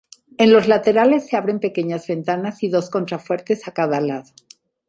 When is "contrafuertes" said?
2.89-3.67